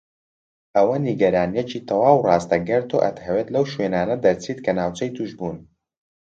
[0.75, 5.57] ئەوە نیگەرانیەکی تەواو ڕاستەگەر تۆ ئەتهەویت لەو شوێنانە دەرچیت کە ناوچەی توشبوون.